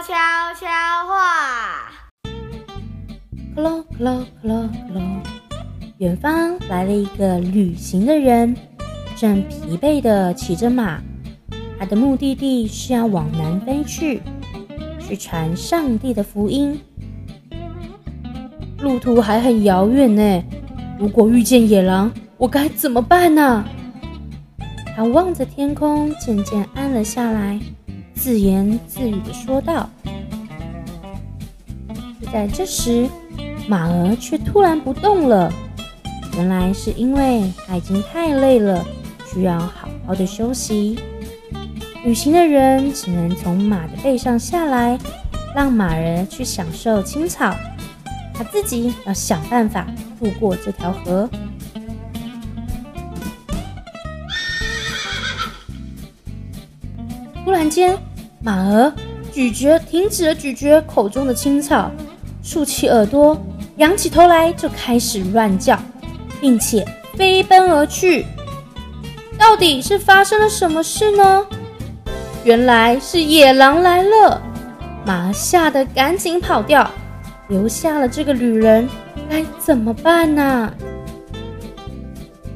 [0.00, 0.14] 悄
[0.54, 0.66] 悄
[1.08, 1.90] 话。
[3.56, 5.00] 喽喽喽喽，
[5.98, 8.56] 远方来了一个旅行的人，
[9.16, 11.00] 正疲惫地骑着马。
[11.80, 14.22] 他的目的地是要往南飞去，
[15.00, 16.80] 去传上帝的福音。
[18.78, 20.44] 路途还很遥远呢，
[20.96, 23.64] 如果遇见野狼，我该怎么办呢？
[24.94, 27.58] 他望着天空，渐渐暗了下来，
[28.18, 29.88] 自言自语地说道。
[32.20, 33.08] 就在这时，
[33.68, 35.52] 马儿却突然不动了，
[36.34, 38.84] 原来是因为他已经太累了，
[39.32, 40.98] 需要好好的休息。
[42.04, 44.98] 旅行的人只能从马的背上下来，
[45.54, 47.54] 让马儿去享受青草，
[48.34, 49.86] 他自己要想办法
[50.18, 51.28] 渡过这条河。
[57.44, 57.98] 突然间，
[58.40, 58.92] 马儿
[59.32, 61.90] 咀嚼停止了咀嚼口中的青草，
[62.42, 63.36] 竖起耳朵，
[63.76, 65.76] 仰起头来就开始乱叫，
[66.40, 68.24] 并且飞奔而去。
[69.36, 71.46] 到底是发生了什么事呢？
[72.44, 74.40] 原来是野狼来了，
[75.04, 76.88] 马儿吓得赶紧跑掉，
[77.48, 78.88] 留下了这个女人，
[79.28, 80.72] 该怎么办呢？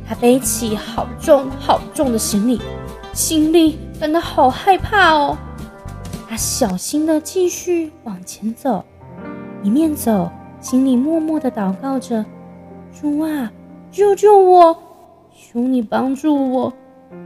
[0.09, 2.61] 他背起好重好重的行李，
[3.13, 5.37] 心里感到好害怕哦。
[6.33, 8.83] 他小心的继续往前走，
[9.63, 10.31] 一面走，
[10.63, 12.25] 心里默默的祷告着
[12.91, 13.53] ：“主啊，
[13.91, 14.75] 救救我！
[15.31, 16.73] 求你帮助我！”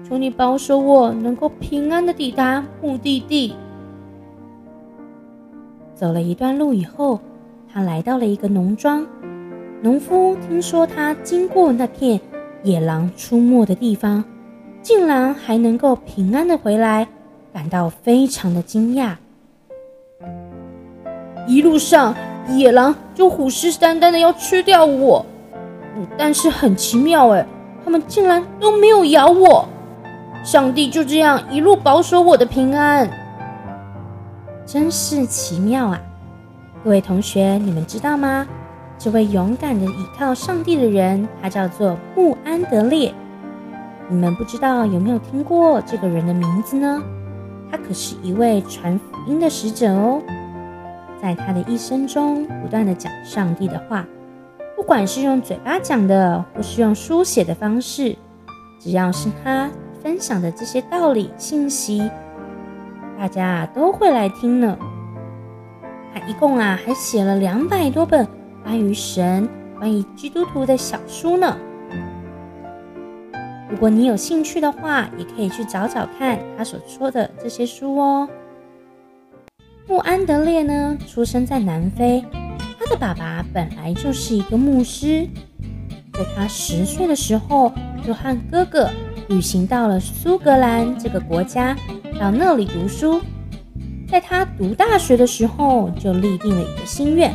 [0.02, 3.54] 求你保守我，能够平安的抵达目的地。
[5.94, 7.20] 走了一段路以后，
[7.72, 9.06] 他来到了一个农庄。
[9.82, 12.20] 农夫听说他经过那片
[12.64, 14.24] 野狼出没的地方，
[14.82, 17.06] 竟然还能够平安的回来，
[17.56, 19.14] 感到非常的惊讶。
[21.46, 22.14] 一路上，
[22.50, 25.24] 野狼就虎视眈眈的要吃掉我，
[26.18, 27.46] 但是很奇妙诶，
[27.82, 29.66] 他们竟然都没有咬我。
[30.44, 33.08] 上帝就这样一路保守我的平安，
[34.66, 35.98] 真是奇妙啊！
[36.84, 38.46] 各位同学，你们知道吗？
[38.98, 43.14] 这位勇敢的倚靠上帝的人，他叫做穆安德烈。
[44.10, 47.02] 你们不知道有没有听过这个人的名字呢？
[47.70, 50.22] 他可是一位传福音的使者哦，
[51.20, 54.06] 在他的一生中，不断的讲上帝的话，
[54.74, 58.16] 不管是用嘴巴讲的，或是用书写的方式，
[58.80, 59.70] 只要是他。
[60.02, 62.08] 分享的这些道理信息，
[63.18, 64.78] 大家都会来听呢。
[66.14, 68.24] 他一共啊还写了两百多本
[68.62, 69.48] 关于神、
[69.80, 71.56] 关于基督徒的小书呢。
[73.68, 78.28] 如果你有兴趣的话，也可以去找找看他所说的这些书哦。
[79.88, 82.24] 穆安德烈呢，出生在南非，
[82.78, 85.26] 他的爸爸本来就是一个牧师，
[86.12, 87.72] 在他十岁的时候，
[88.06, 88.88] 就和哥哥。
[89.28, 91.76] 旅行到了苏格兰这个国家，
[92.20, 93.20] 到那里读书。
[94.08, 97.34] 在他读大学的时候，就立定了一个心愿，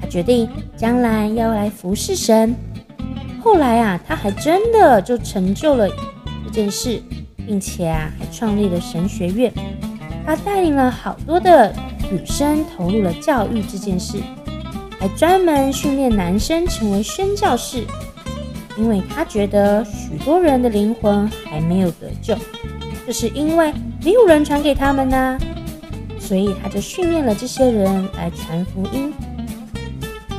[0.00, 2.54] 他决定将来要来服侍神。
[3.42, 5.88] 后来啊，他还真的就成就了
[6.44, 7.02] 这件事，
[7.46, 9.52] 并且啊，还创立了神学院。
[10.24, 11.74] 他带领了好多的
[12.10, 14.18] 女生投入了教育这件事，
[15.00, 17.84] 还专门训练男生成为宣教士。
[18.78, 22.34] 因为他觉得许多人的灵魂还没有得救，
[23.06, 23.70] 这是因为
[24.02, 25.38] 没有人传给他们呢，
[26.18, 29.12] 所以他就训练了这些人来传福音。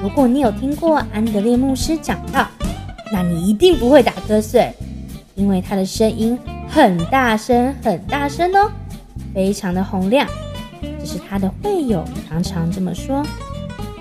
[0.01, 2.47] 如果你有听过安德烈牧师讲到，
[3.13, 4.74] 那你一定不会打瞌睡，
[5.35, 6.35] 因为他的声音
[6.68, 8.72] 很大声，很大声哦，
[9.35, 10.28] 非常的洪亮。
[10.81, 13.24] 这是他的会友常常这么说。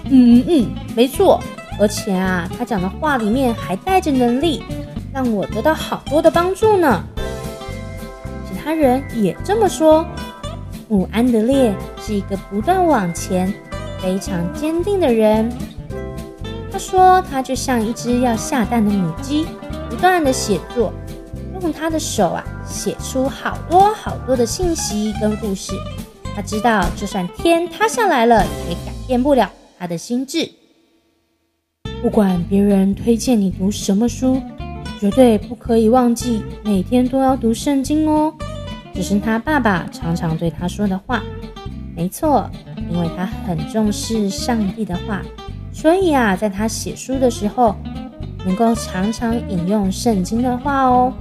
[0.05, 1.39] 嗯嗯，没错。
[1.79, 4.63] 而且啊，他讲的话里面还带着能力，
[5.13, 7.05] 让我得到好多的帮助呢。
[8.49, 10.07] 其他人也这么说。
[10.89, 13.53] 穆安德烈是一个不断往前、
[14.01, 15.53] 非常坚定的人。
[16.73, 19.47] 他说，他就像一只要下蛋的母鸡，
[19.91, 20.91] 不断的写作，
[21.61, 25.75] 用他的手啊写出好多好多的信息跟故事。
[26.35, 30.51] 他知道，就算天塌下来了，也改变不了他的心智。
[32.01, 34.41] 不管别人推荐你读什么书，
[34.99, 38.33] 绝对不可以忘记每天都要读圣经哦。
[38.95, 41.23] 这是他爸爸常常对他说的话。
[41.95, 42.51] 没错，
[42.91, 45.21] 因为他很重视上帝的话，
[45.83, 47.75] 所以啊，在他写书的时候，
[48.47, 51.13] 能够常常引用圣经的话哦。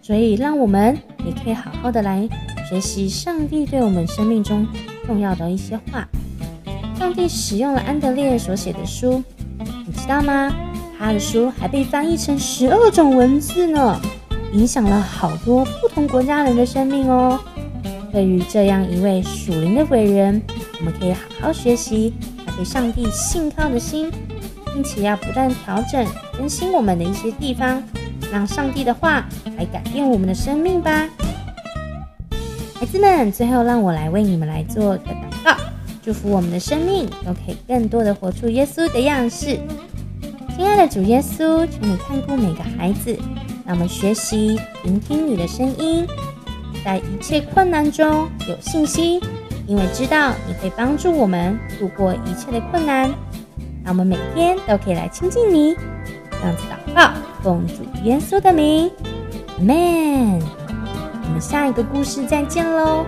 [0.00, 2.26] 所以，让我们也可以好好的来
[2.66, 4.66] 学习上帝对我们生命中
[5.04, 6.08] 重要的一些话。
[6.98, 9.22] 上帝使用了安德烈所写的书，
[9.86, 10.50] 你知道吗？
[10.98, 14.00] 他的书还被翻译成十二种文字呢，
[14.54, 17.38] 影响了好多不同国家人的生命哦。
[18.10, 20.40] 对于这样一位属灵的伟人，
[20.78, 22.14] 我们可以好好学习
[22.56, 24.10] 给上帝信靠的心，
[24.72, 26.06] 并且要不断调整、
[26.36, 27.82] 更新我们的一些地方，
[28.30, 29.26] 让上帝的话
[29.56, 31.08] 来改变我们的生命吧。
[32.74, 35.56] 孩子们，最后让我来为你们来做个祷告。
[36.04, 39.60] 祝福我们的生命都可以更多的活出耶稣的样式。
[40.56, 43.16] 亲爱的主耶稣，请你看顾每个孩子，
[43.64, 46.04] 让我们学习聆听你的声音，
[46.84, 49.20] 在一切困难中有信心，
[49.72, 53.10] 因为知道你会帮助我们度过一切的困难。
[53.82, 55.74] 那我们每天都可以来亲近你。
[56.30, 57.10] 这样子祷告，
[57.42, 58.90] 奉主耶稣的名
[59.58, 60.42] ，，Man，。
[61.24, 63.06] 我们下一个故事再见喽。